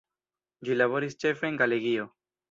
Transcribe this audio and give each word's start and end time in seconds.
Ĝi 0.69 0.77
laboris 0.79 1.15
ĉefe 1.23 1.47
en 1.51 1.59
Galegio. 1.63 2.07